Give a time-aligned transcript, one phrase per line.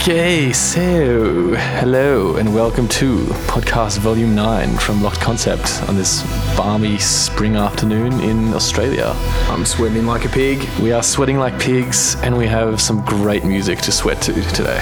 [0.00, 3.18] Okay, so hello and welcome to
[3.48, 6.22] podcast volume 9 from Locked Concept on this
[6.56, 9.12] balmy spring afternoon in Australia.
[9.50, 10.66] I'm swimming like a pig.
[10.80, 14.80] We are sweating like pigs and we have some great music to sweat to today.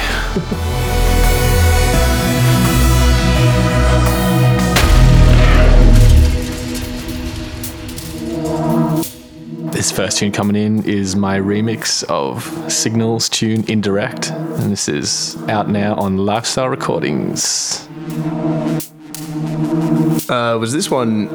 [9.88, 15.34] This first tune coming in is my remix of Signal's tune Indirect, and this is
[15.48, 17.88] out now on Lifestyle Recordings.
[20.28, 21.28] Uh, was this one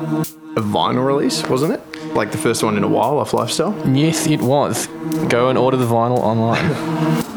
[0.55, 2.14] a vinyl release, wasn't it?
[2.14, 3.76] Like the first one in a while off Lifestyle?
[3.90, 4.86] Yes, it was.
[5.30, 7.23] Go and order the vinyl online.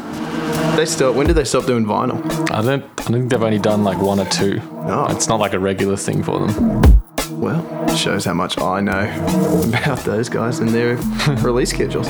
[0.77, 1.11] They still.
[1.11, 2.21] When did they stop doing vinyl?
[2.51, 2.85] I don't.
[2.99, 4.61] I think they've only done like one or two.
[4.71, 5.07] Oh.
[5.09, 7.01] It's not like a regular thing for them.
[7.31, 10.95] Well, shows how much I know about those guys and their
[11.41, 12.07] release schedules.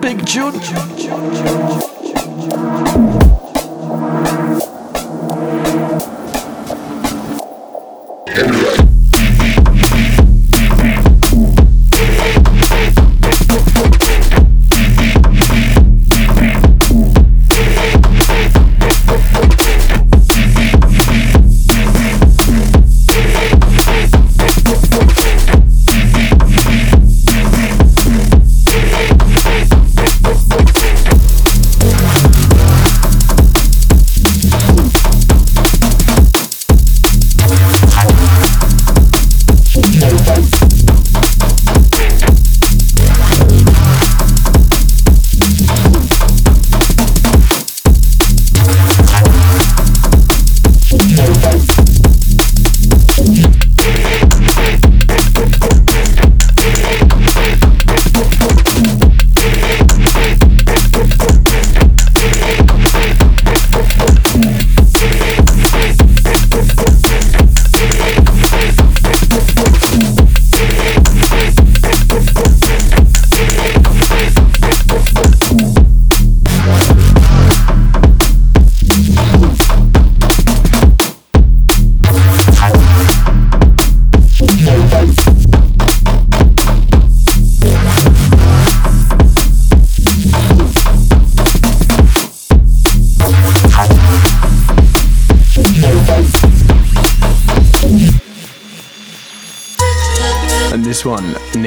[0.00, 0.54] Big June.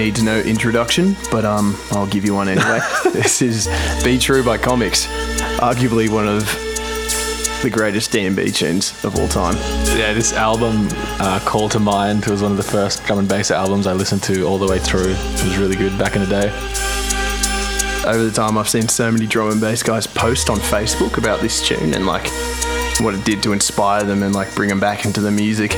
[0.01, 2.79] Needs no introduction, but um, I'll give you one anyway.
[3.13, 3.67] this is
[4.03, 5.05] Be True by Commix,
[5.59, 6.39] arguably one of
[7.61, 9.55] the greatest D&B tunes of all time.
[9.95, 10.87] Yeah, this album,
[11.19, 14.23] uh, Call to Mind, was one of the first drum and bass albums I listened
[14.23, 15.11] to all the way through.
[15.11, 16.47] It was really good back in the day.
[18.03, 21.41] Over the time, I've seen so many drum and bass guys post on Facebook about
[21.41, 22.27] this tune and like
[23.01, 25.75] what it did to inspire them and like bring them back into the music.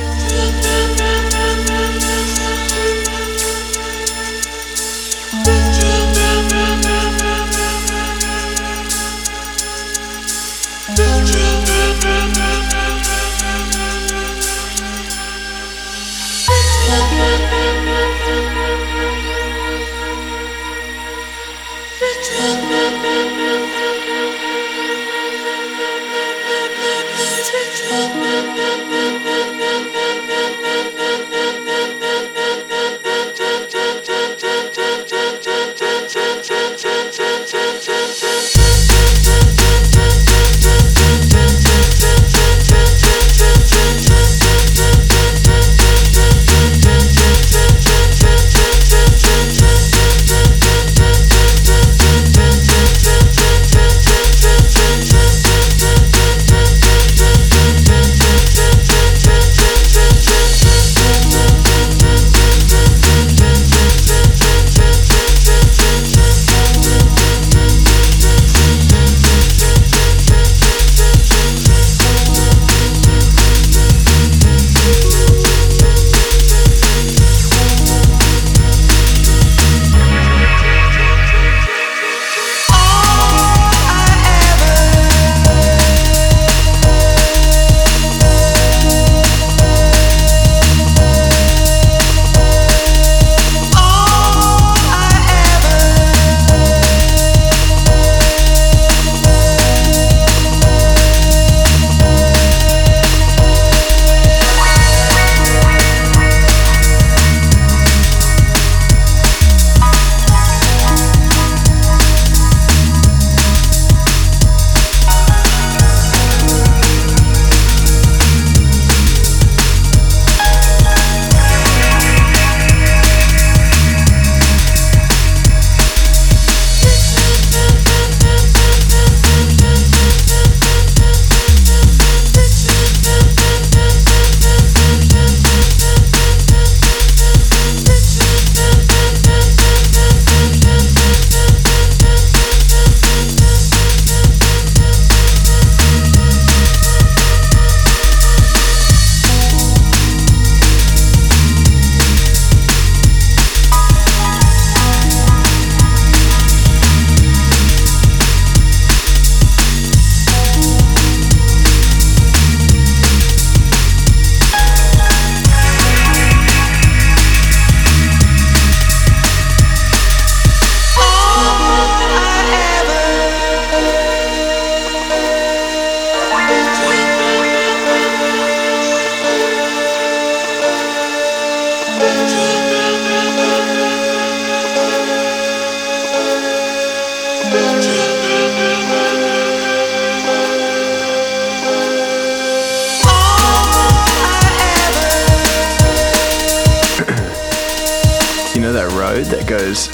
[199.23, 199.89] Road that goes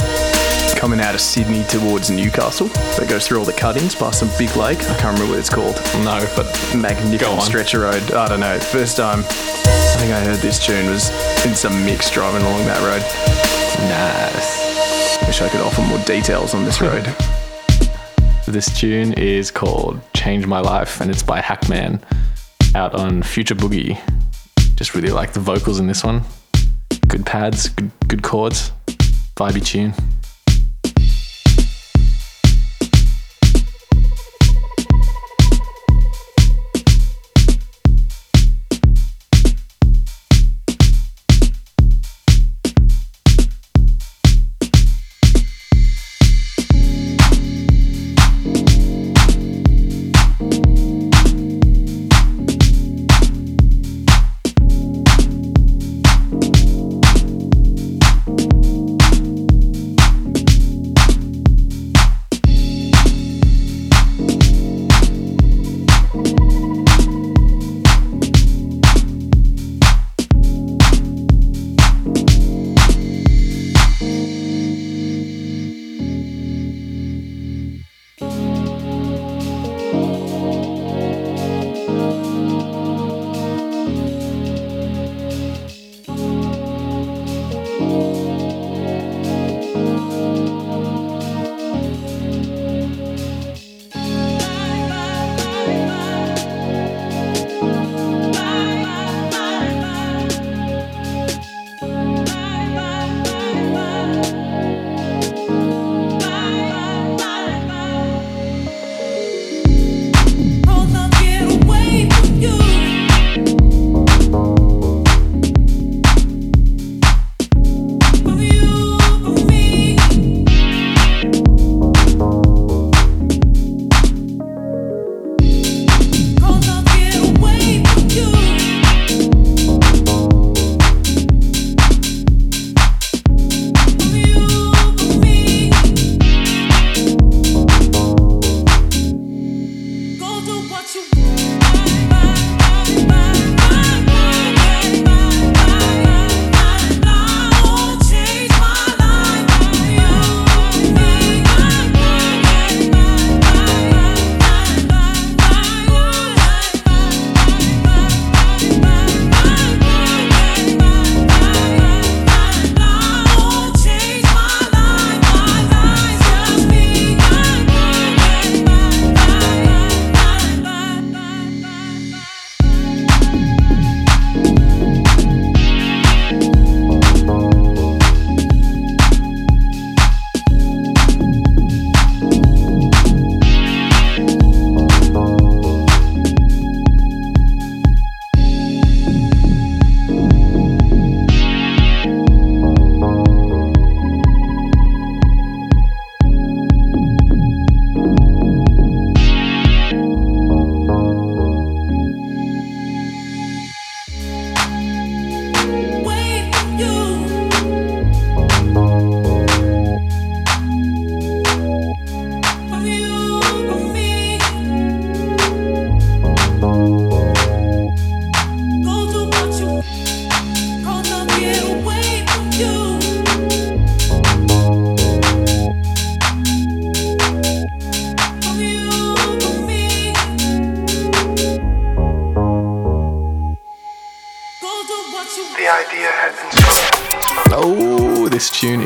[0.80, 2.68] coming out of Sydney towards Newcastle.
[2.98, 4.80] That goes through all the cuttings past some big lake.
[4.80, 5.76] I can't remember what it's called.
[6.06, 6.46] No, but
[6.76, 8.14] Magnificent stretch of road.
[8.14, 8.58] I don't know.
[8.60, 11.10] First time I think I heard this tune was
[11.46, 13.02] in some mix driving along that road.
[13.90, 15.28] nice.
[15.28, 17.04] Wish I could offer more details on this road.
[18.48, 22.02] This tune is called Change My Life and it's by Hackman
[22.76, 24.00] out on Future Boogie.
[24.76, 26.24] Just really like the vocals in this one.
[27.08, 28.72] Good pads, good, good chords,
[29.40, 30.19] vibey tune.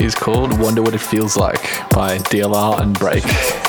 [0.03, 3.23] Is called Wonder What It Feels Like by DLR and Break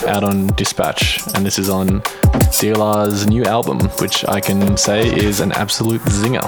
[0.04, 1.20] out on Dispatch.
[1.34, 2.00] And this is on
[2.50, 6.44] DLR's new album, which I can say is an absolute zinger.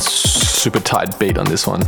[0.00, 1.82] Super tight beat on this one.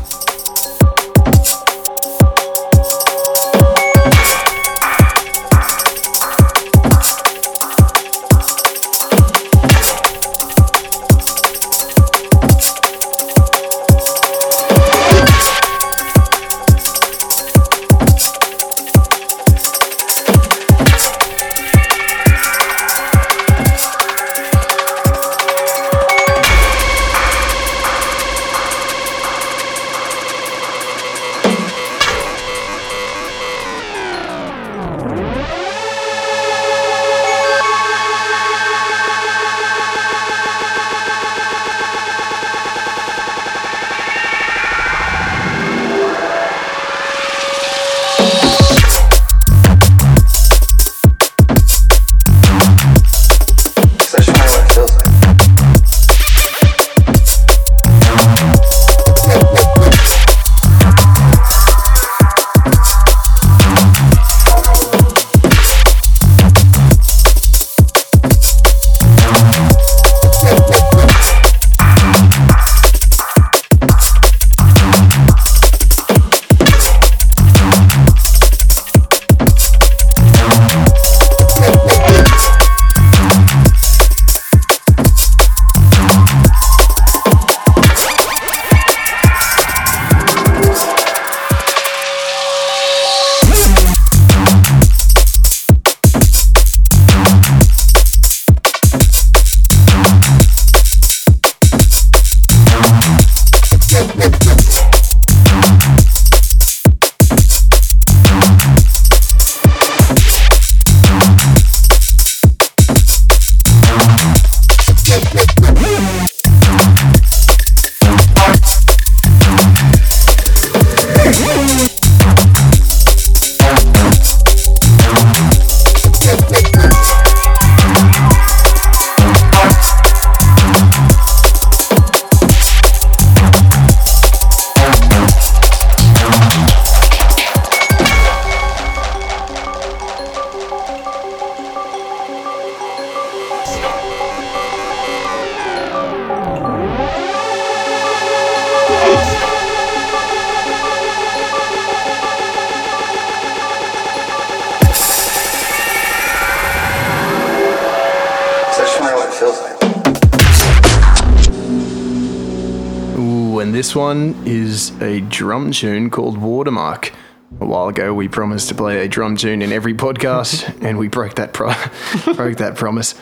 [165.41, 167.15] Drum tune called Watermark.
[167.63, 171.09] A while ago, we promised to play a Djrum tune in every podcast, and we
[171.09, 171.73] broke that pro-
[172.35, 173.15] broke that promise.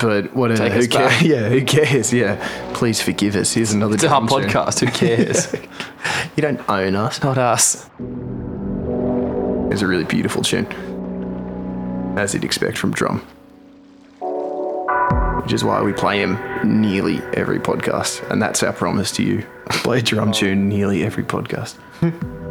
[0.00, 1.22] But whatever, Take who cares?
[1.22, 2.12] Yeah, who cares?
[2.12, 2.36] Yeah,
[2.72, 3.52] please forgive us.
[3.54, 4.28] Here's another It's our tune.
[4.28, 4.78] podcast.
[4.78, 5.52] Who cares?
[6.36, 7.20] You don't own us.
[7.20, 7.90] Not us.
[9.72, 10.66] It's a really beautiful tune,
[12.16, 13.18] as you'd expect from Djrum.
[15.42, 16.38] Which is why we play him
[16.80, 19.44] nearly every podcast, and that's our promise to you:
[19.82, 20.32] play a Djrum oh.
[20.32, 21.76] tune nearly every podcast.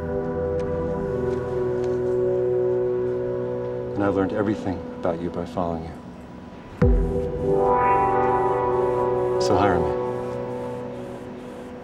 [3.96, 5.92] And I've learned everything about you by following you.
[9.42, 9.90] So hire me.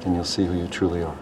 [0.06, 1.16] And you'll see who you truly are.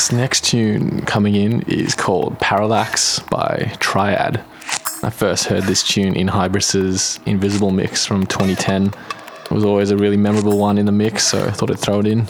[0.00, 4.42] This next tune coming in is called Parallax by Triad.
[5.02, 8.86] I first heard this tune in Hybris's Invisible mix from 2010.
[8.86, 12.00] It was always a really memorable one in the mix, so I thought I'd throw
[12.00, 12.26] it in.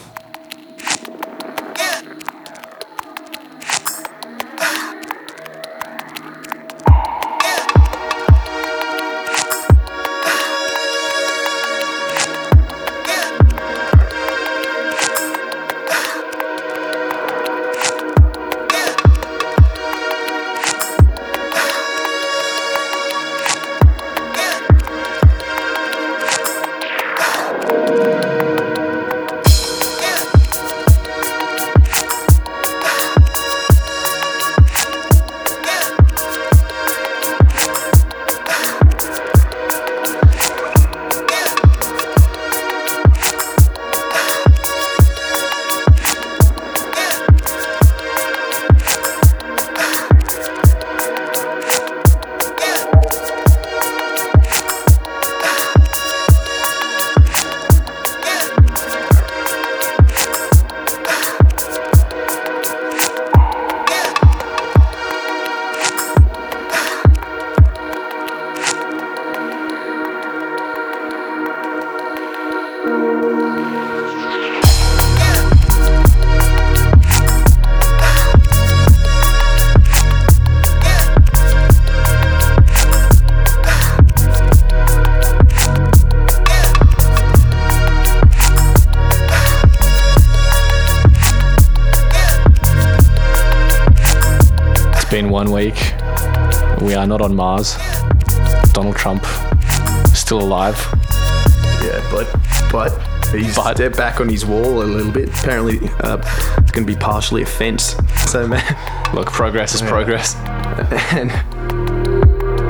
[97.11, 97.75] Not on Mars.
[98.71, 99.25] Donald Trump
[100.15, 100.77] still alive.
[101.83, 102.33] Yeah, but
[102.71, 102.89] but
[103.35, 105.27] he's But- they're back on his wall a little bit.
[105.27, 106.17] Apparently, uh,
[106.59, 107.95] it's going to be partially a fence.
[108.27, 108.63] So man,
[109.13, 110.35] Look, progress is progress.
[111.11, 111.31] and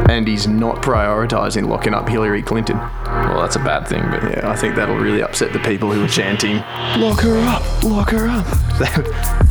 [0.09, 2.77] and he's not prioritising locking up Hillary Clinton.
[2.77, 6.03] Well, that's a bad thing, but Yeah, I think that'll really upset the people who
[6.03, 6.57] are chanting,
[6.97, 8.47] "Lock her up, lock her up."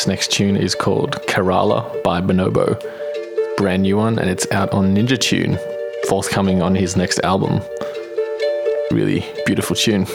[0.00, 2.82] This next tune is called Kerala by Bonobo.
[3.58, 5.58] Brand new one, and it's out on Ninja Tune,
[6.08, 7.60] forthcoming on his next album.
[8.90, 10.06] Really beautiful tune.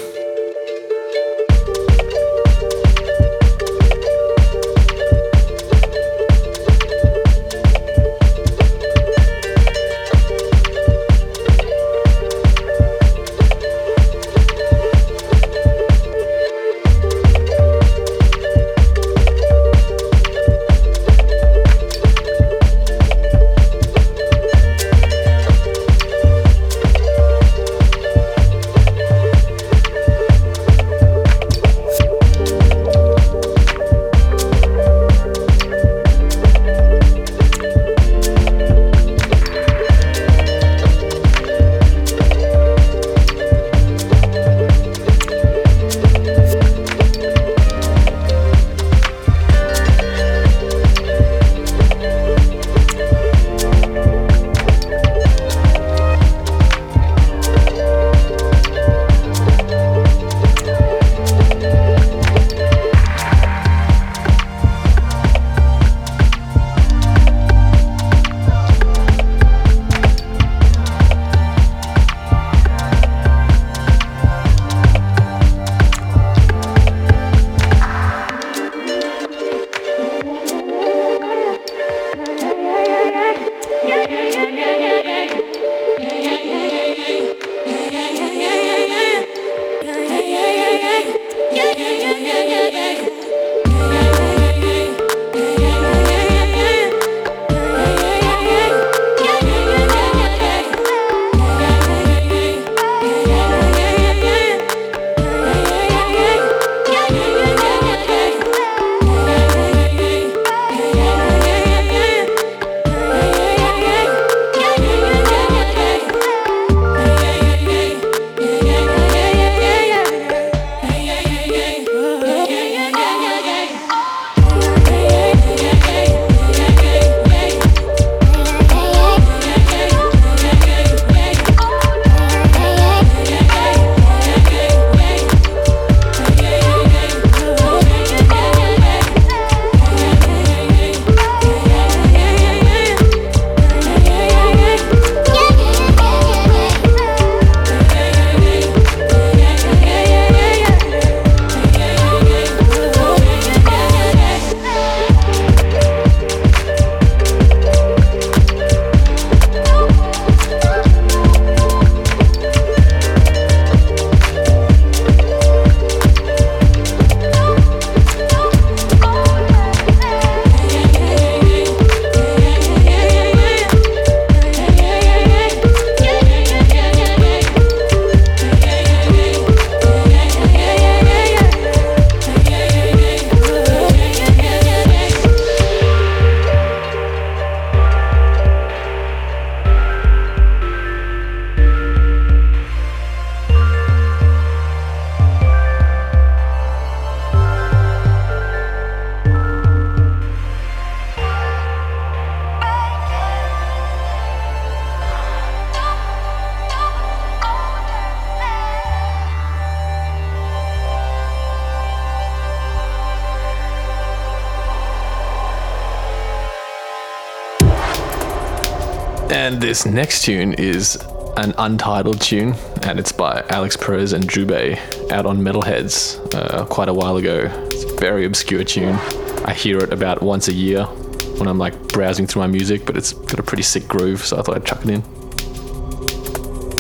[219.76, 220.96] This next tune is
[221.36, 224.80] an untitled tune, and it's by Alix Perez and Jubei
[225.12, 227.52] out on Metalheadz uh, quite a while ago.
[227.66, 228.96] It's a very obscure tune.
[229.44, 232.96] I hear it about once a year when I'm like browsing through my music, but
[232.96, 235.02] it's got a pretty sick groove, so I thought I'd chuck it in.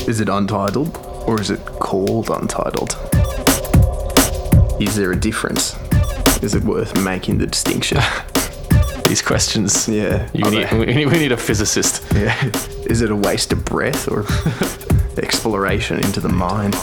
[0.07, 2.95] Is it untitled or is it called untitled?
[4.79, 5.75] Is there a difference?
[6.41, 7.97] Is it worth making the distinction?
[9.05, 9.85] These questions.
[9.89, 10.29] Yeah.
[10.33, 12.01] You need, we need- we need a physicist.
[12.15, 12.51] yeah.
[12.85, 14.25] Is it a waste of breath or
[15.17, 16.75] exploration into the mind?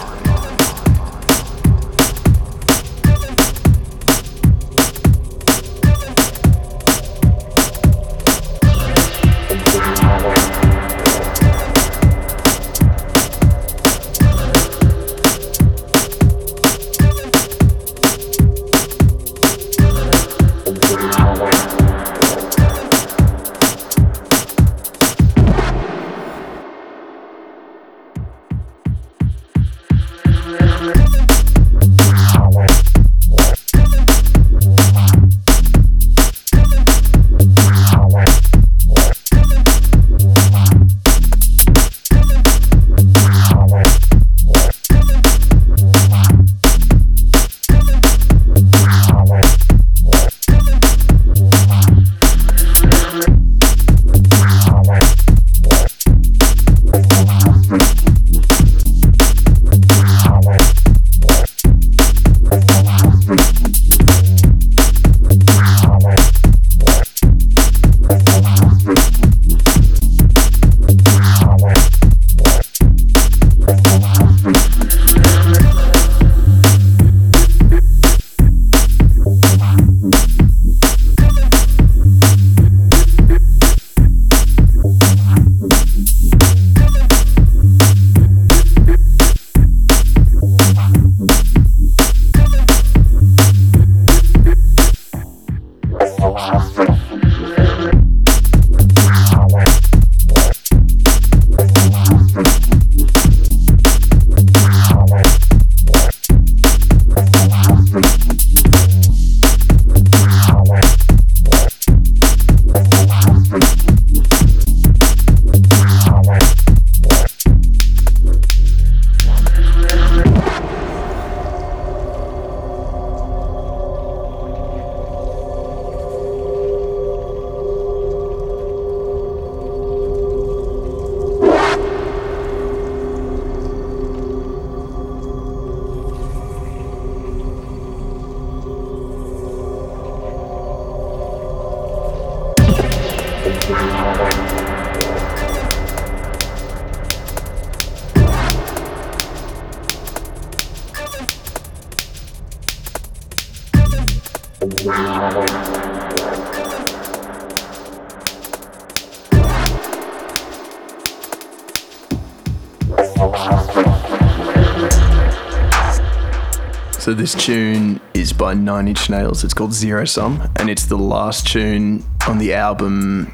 [167.02, 169.42] So this tune is by Nine Inch Nails.
[169.42, 173.32] It's called Zero Sum, and it's the last tune on the album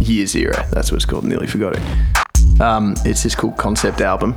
[0.00, 0.54] Year Zero.
[0.72, 1.22] That's what it's called.
[1.22, 2.60] Nearly forgot it.
[2.60, 4.34] Um, it's this cool concept album.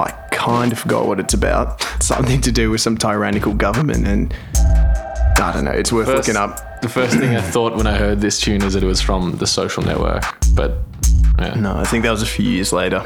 [0.00, 1.82] I kind of forgot what it's about.
[2.02, 5.72] Something to do with some tyrannical government, and I don't know.
[5.72, 6.80] It's worth First- looking up.
[6.80, 9.36] The first thing I thought when I heard this tune is that it was from
[9.36, 10.22] The Social Network,
[10.54, 10.78] but
[11.38, 13.04] yeah, No, I think that was a few years later.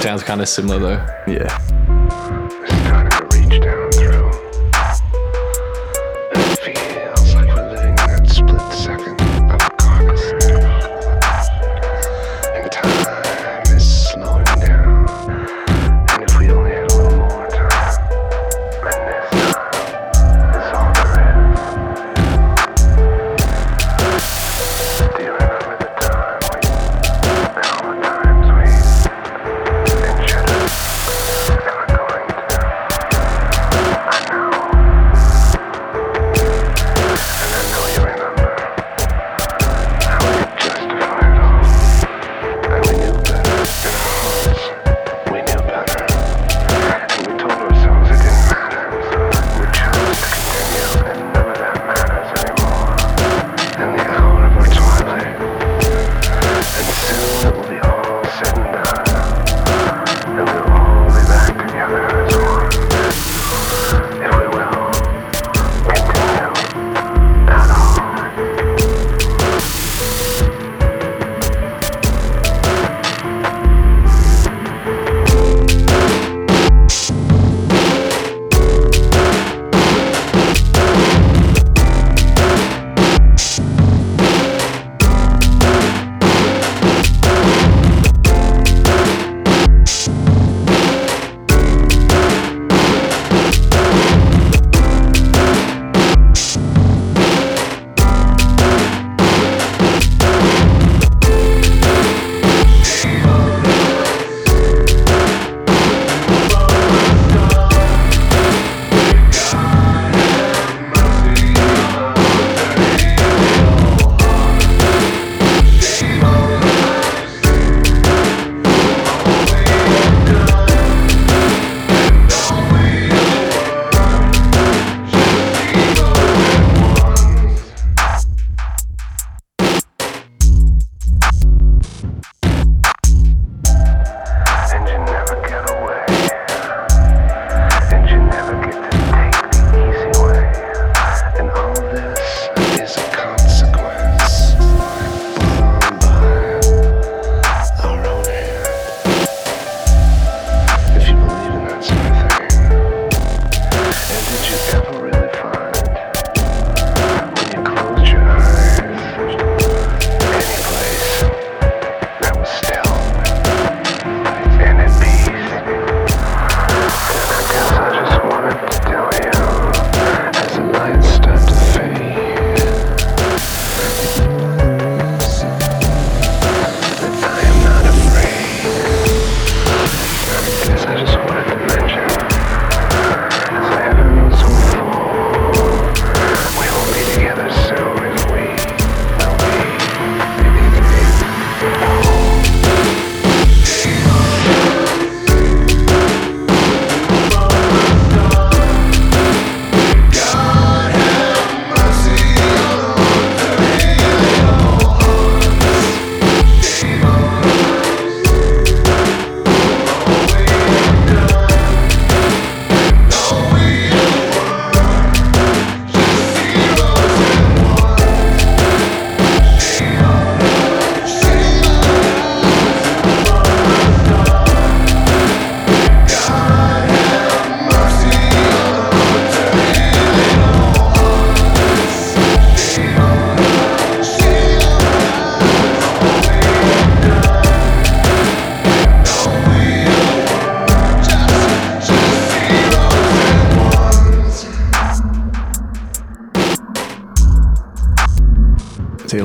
[0.00, 1.06] sounds kind of similar though.
[1.30, 1.99] Yeah.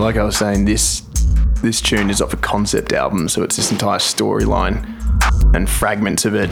[0.06, 1.01] Like I was saying, this
[1.64, 4.86] this tune is off a concept album, so it's this entire storyline
[5.56, 6.47] and fragments of it,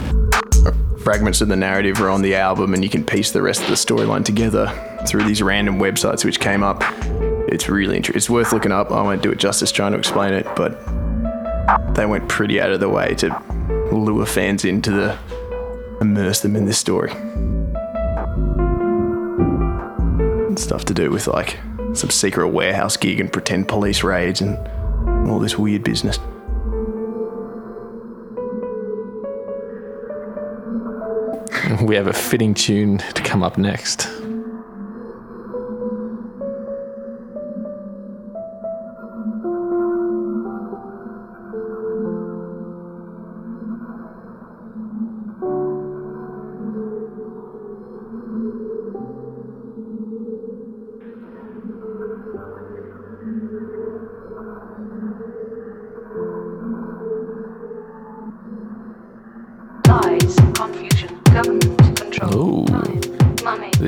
[0.66, 3.62] uh, fragments of the narrative are on the album, and you can piece the rest
[3.62, 4.66] of the storyline together
[5.06, 6.82] through these random websites which came up.
[7.46, 8.16] It's really interesting.
[8.16, 8.90] It's worth looking up.
[8.90, 10.84] I won't do it justice trying to explain it, but
[11.94, 13.40] they went pretty out of the way to
[13.92, 15.16] lure fans into the
[16.00, 17.10] immerse them in this story.
[20.56, 21.56] Stuff to do with like
[21.94, 24.58] some secret warehouse gig and pretend police raids and
[25.28, 26.18] all this weird business.
[31.82, 34.08] We have a fitting tune to come up next.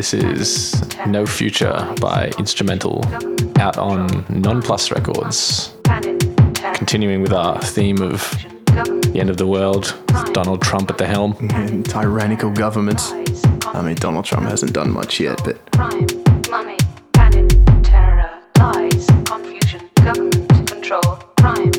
[0.06, 3.04] This is No Future by Instra:mental
[3.58, 5.72] out on Nonplus Records.
[6.74, 8.20] Continuing with our theme of
[8.66, 9.96] the end of the world,
[10.32, 11.34] Donald Trump at the helm.
[11.52, 13.12] And tyrannical governments.
[13.66, 16.06] I mean, Donald Trump hasn't done much yet, but crime,
[16.52, 16.76] money,
[17.12, 17.50] panic,
[17.82, 18.30] terror,
[18.60, 21.72] lies, confusion, government control, crime,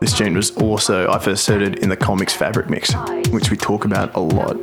[0.00, 2.94] this tune was also, I first heard it in the Commix Fabric Mix,
[3.30, 4.56] which we talk about a lot.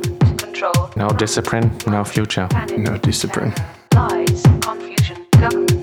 [0.96, 2.48] No discipline, no future.
[2.76, 3.54] No discipline.
[3.94, 5.77] lies, confusion, government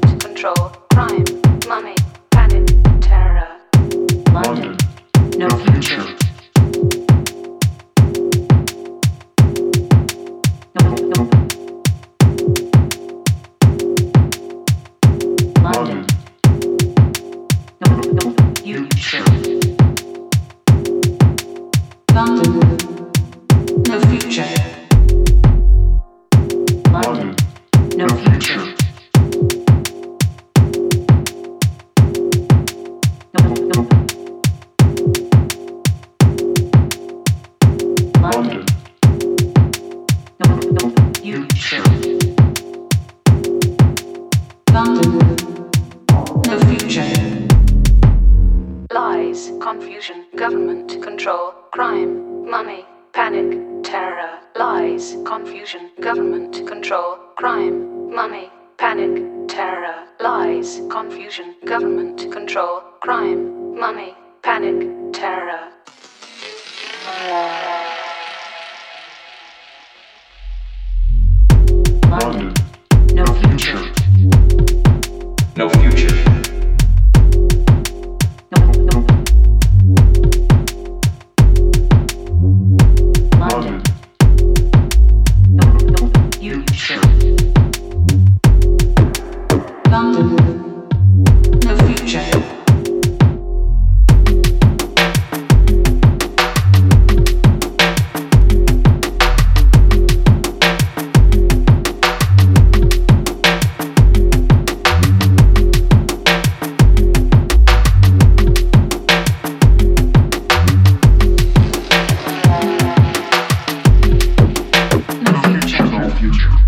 [116.06, 116.65] No future.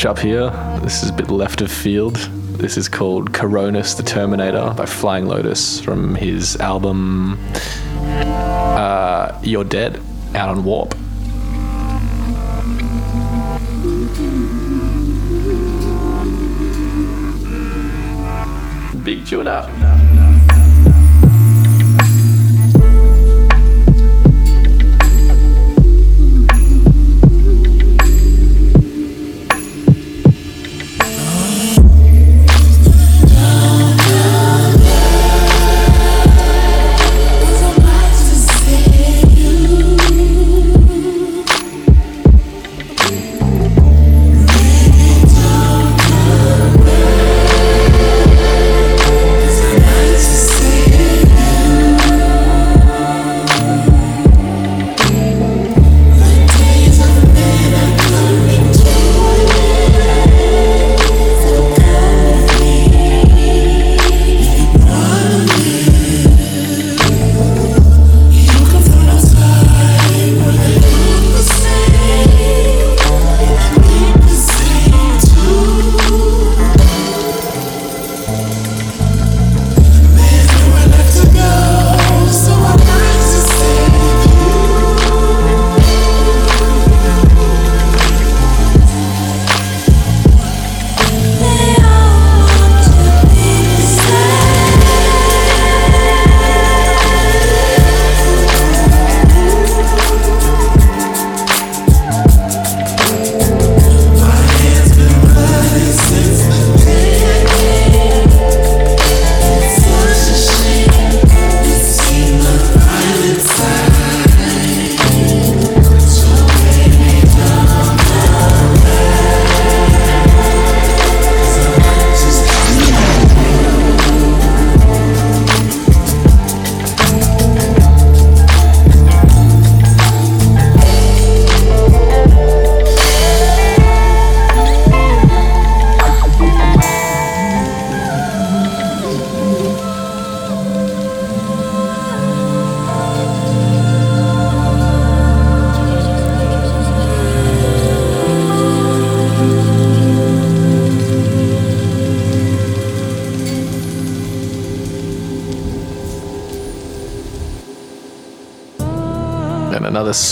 [0.00, 0.48] Switch up here.
[0.82, 2.16] This is a bit left of field.
[2.56, 7.38] This is called Coronus the Terminator by Flying Lotus from his album
[7.92, 10.00] uh, You're Dead
[10.34, 10.94] out on Warp.
[19.04, 19.68] Big tune up.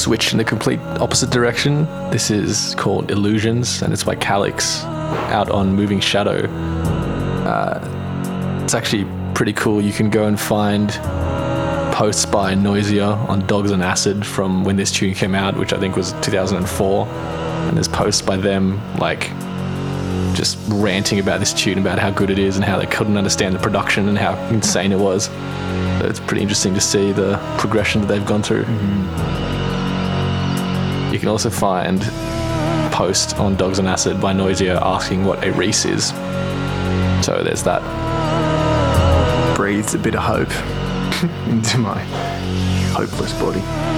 [0.08, 1.84] Switch in the complete opposite direction.
[2.10, 4.82] This is called Illusions, and it's by Calyx,
[5.28, 6.48] out on Moving Shadow.
[7.44, 9.82] Uh, it's actually pretty cool.
[9.82, 10.88] You can go and find
[11.92, 15.78] posts by Noisia on Dogs On Acid from when this tune came out, which I
[15.78, 17.06] think was 2004.
[17.06, 19.28] And there's posts by them like
[20.34, 23.54] just ranting about this tune, about how good it is, and how they couldn't understand
[23.54, 25.26] the production and how insane it was.
[25.26, 28.64] So it's pretty interesting to see the progression that they've gone through.
[31.18, 32.00] You can also find
[32.92, 36.10] post on Dogs On Acid by Noisia asking what a Reese is.
[37.26, 37.82] So there's that.
[39.56, 40.48] Breathed a bit of hope
[41.48, 41.98] into my
[42.92, 43.97] hopeless body.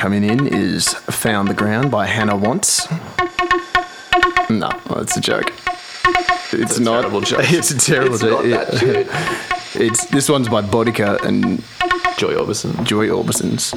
[0.00, 2.90] Coming in is Found the Ground by Hannah Wants.
[4.48, 5.52] No, that's a joke.
[6.54, 7.02] It's a not.
[7.02, 7.40] terrible joke.
[7.44, 8.46] It's a terrible It's joke.
[8.46, 9.46] not that Yeah.
[9.74, 11.58] It's this one's by Boddika and
[12.16, 12.82] Joy Orbison.
[12.84, 13.74] Joy Orbison's.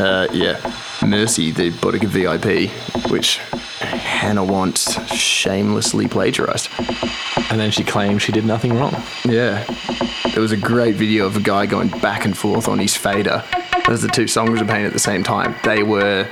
[0.00, 0.58] Uh, yeah,
[1.06, 3.36] Mercy, the Boddika VIP, which
[3.78, 6.68] Hannah Wants shamelessly plagiarized.
[7.50, 8.92] And then she claimed she did nothing wrong.
[9.24, 9.62] Yeah.
[10.32, 13.44] There was a great video of a guy going back and forth on his fader
[13.88, 15.54] as the two songs were playing at the same time.
[15.64, 16.28] They were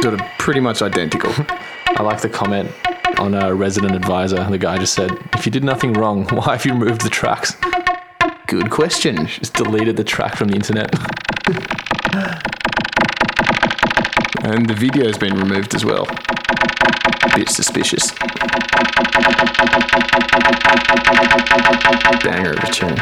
[0.00, 1.32] sort of pretty much identical.
[1.86, 2.70] I like the comment
[3.18, 4.42] on a Resident Advisor.
[4.48, 7.56] The guy just said, "If you did nothing wrong, why have you removed the tracks?
[8.46, 9.26] Good question.
[9.26, 10.90] Just deleted the track from the internet."
[14.44, 16.06] And the video's been removed as well.
[17.22, 18.12] A Bit suspicious.
[22.22, 22.96] Banger of a tune.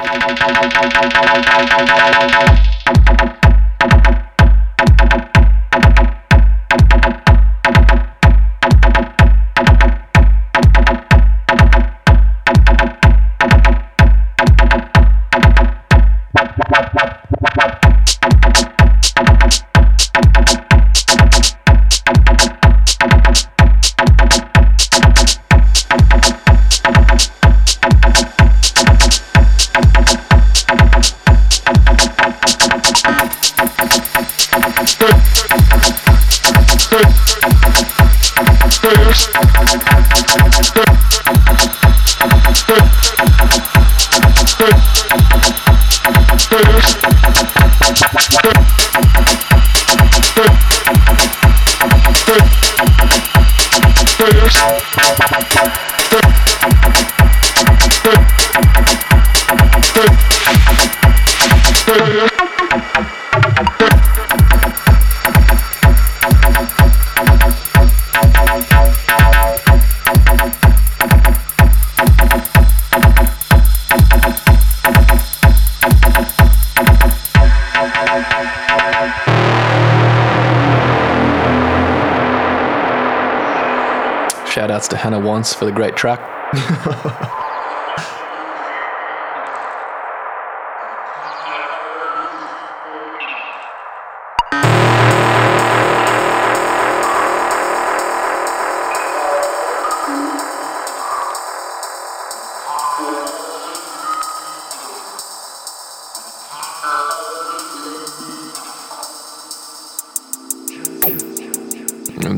[85.00, 86.20] Hannah Wants for the great track.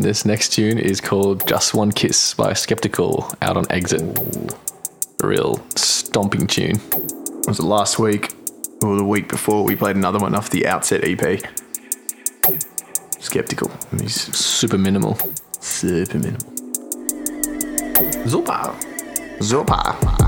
[0.02, 4.02] And this next tune is called Just One Kiss by Skeptical out on Exit.
[5.22, 6.80] A real stomping tune.
[7.46, 8.34] Was it last week
[8.82, 11.40] or the week before we played another one off the Outset EP?
[13.20, 13.70] Skeptical.
[13.92, 15.16] He's Super minimal.
[15.60, 16.52] super minimal.
[18.26, 18.74] Zopa.
[19.38, 20.21] Zopa.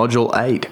[0.00, 0.66] Module 8.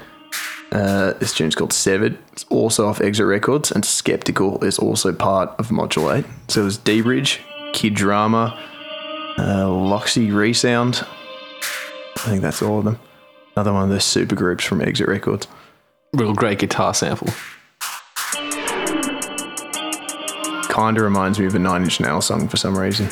[0.72, 2.16] Uh, this tune's called Severed.
[2.32, 6.24] It's also off Exit Records, and Skeptical is also part of Module 8.
[6.48, 7.40] So there's dBridge,
[7.74, 8.58] Kid Drama,
[9.36, 11.04] uh, Loxy Resound.
[12.16, 12.98] I think that's all of them.
[13.54, 15.46] Another one of those super groups from Exit Records.
[16.14, 17.28] Real great guitar sample.
[20.72, 23.10] Kinda reminds me of a Nine Inch Nails song for some reason.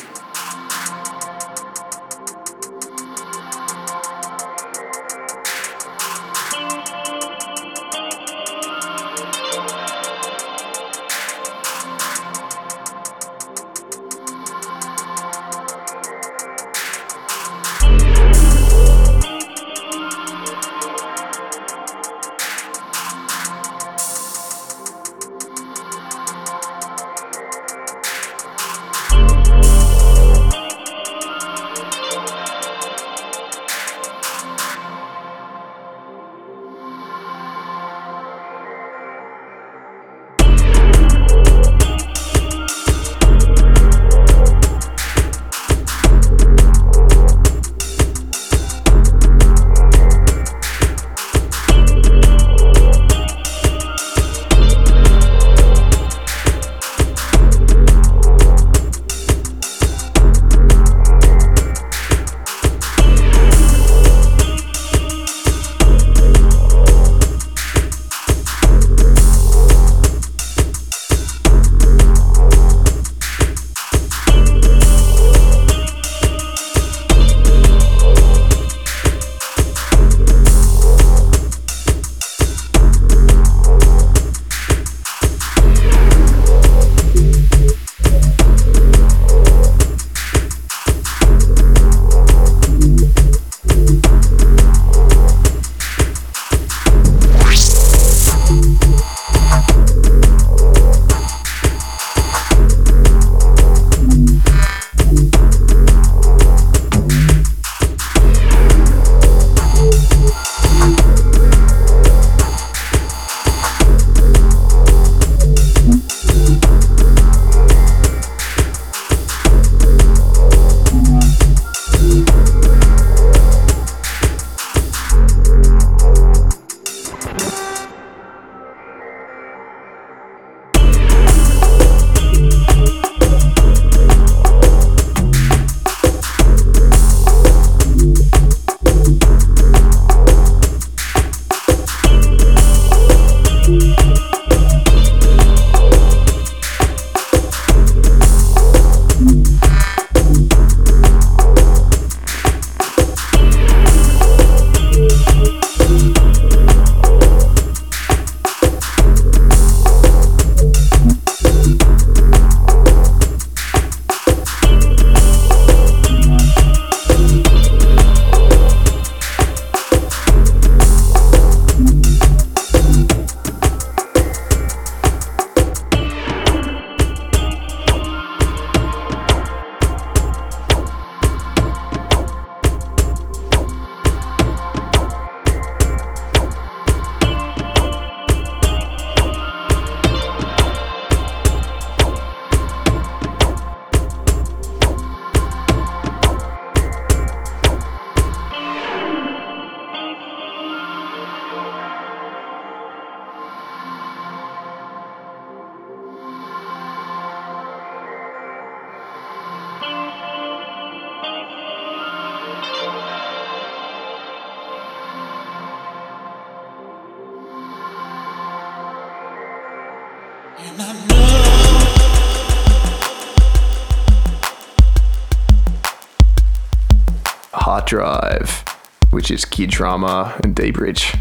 [227.87, 228.65] Drive,
[229.11, 231.17] which is Kid Drama and dBridge.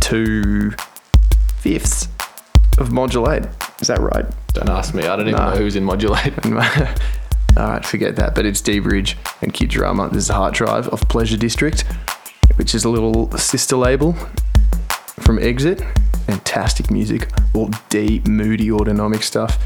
[0.00, 0.72] Two
[1.58, 2.08] fifths
[2.78, 3.48] of Module 8.
[3.80, 4.24] Is that right?
[4.52, 5.04] Don't ask me.
[5.06, 5.50] I don't even No.
[5.50, 6.46] know who's in Module 8.
[7.56, 8.34] All right, forget that.
[8.34, 10.08] But it's dBridge and Kid Drama.
[10.08, 11.84] This is Heart Drive of Pleasure District,
[12.56, 14.14] which is a little sister label
[15.20, 15.80] from Exit.
[16.26, 19.58] Fantastic music, all deep, moody, autonomic stuff.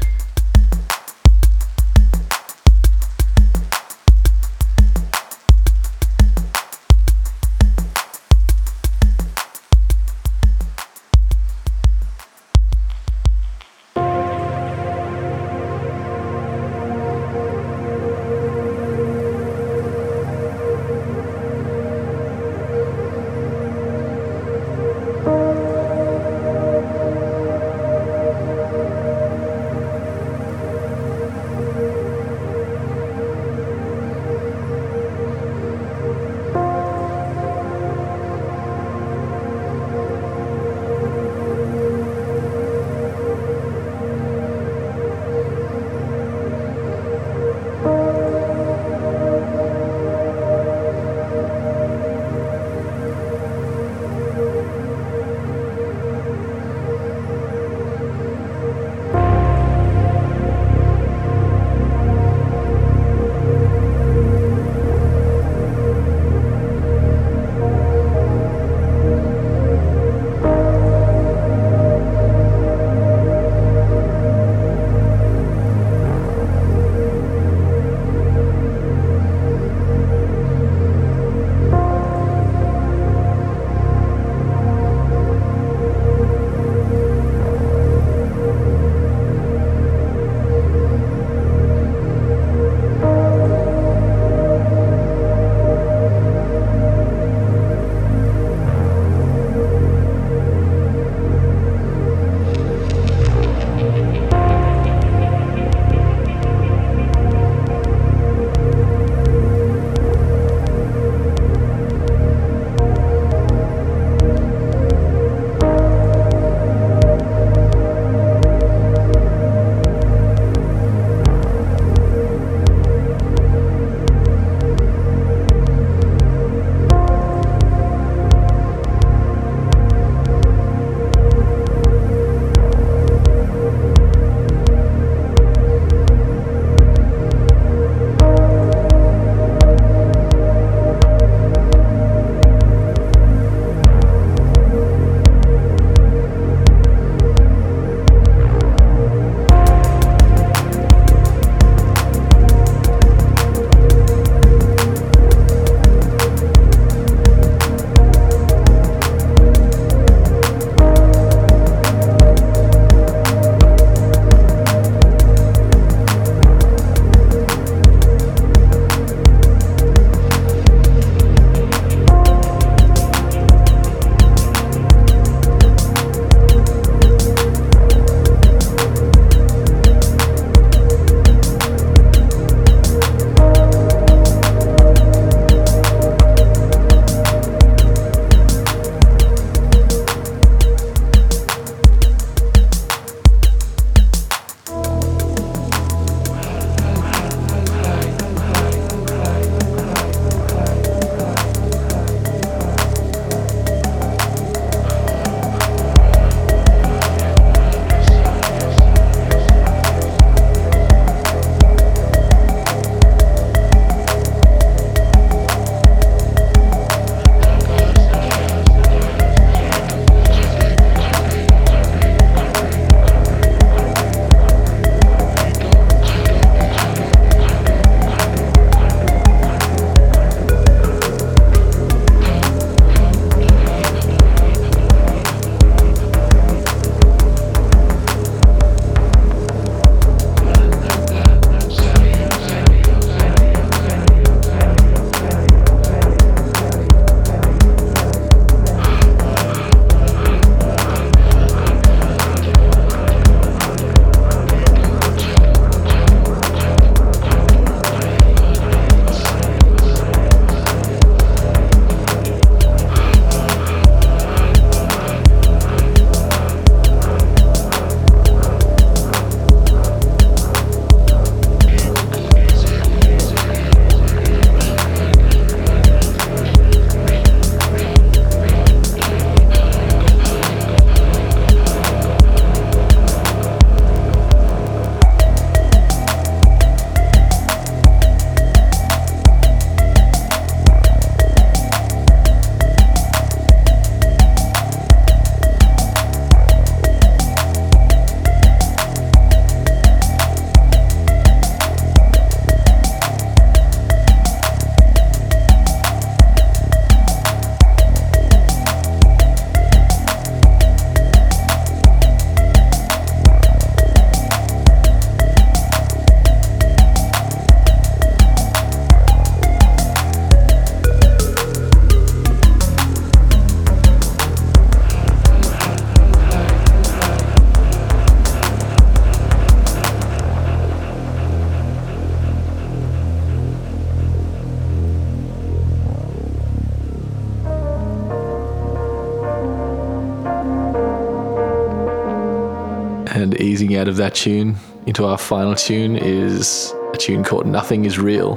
[343.89, 348.35] Of that tune into our final tune is a tune called Nothing Is Real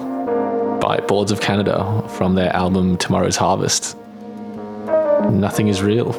[0.80, 3.96] by Boards of Canada from their album Tomorrow's Harvest.
[5.30, 6.11] Nothing is real.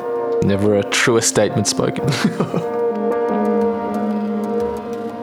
[0.44, 2.08] Never a truer statement spoken.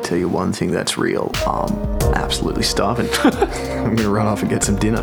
[0.02, 1.30] Tell you one thing that's real.
[1.46, 1.72] I'm
[2.14, 3.08] absolutely starving.
[3.22, 5.02] I'm gonna run off and get some dinner.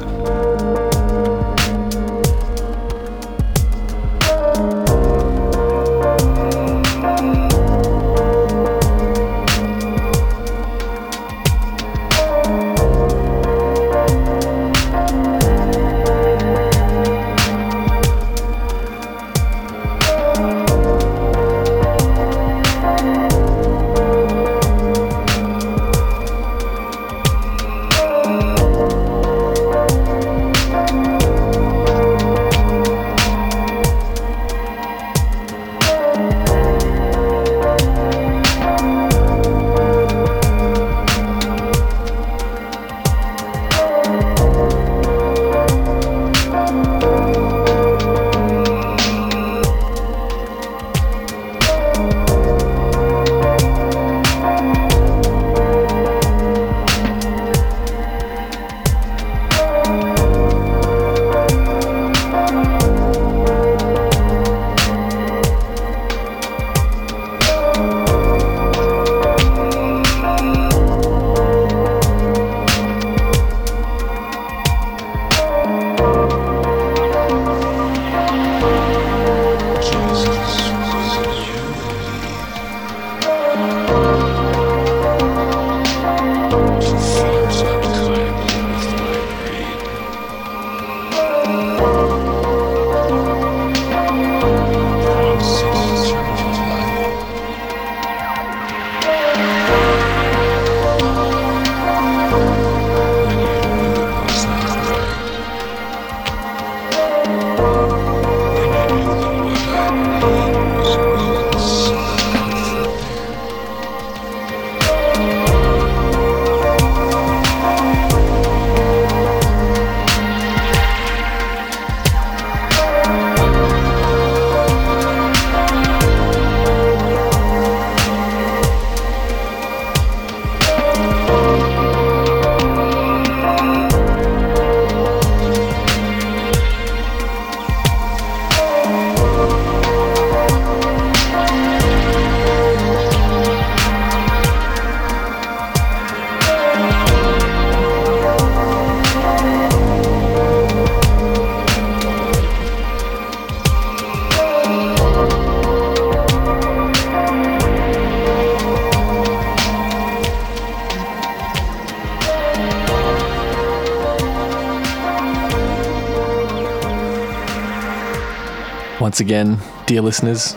[169.18, 169.57] Once again,
[169.88, 170.55] dear listeners,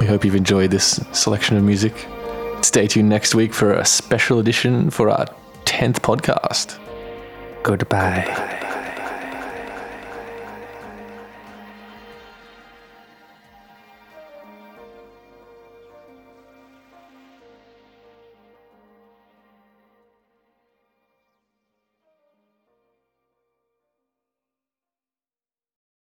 [0.00, 2.08] we hope you've enjoyed this selection of music.
[2.62, 5.26] Stay tuned next week for a special edition for our
[5.66, 6.78] 10th podcast.
[7.62, 8.45] Goodbye.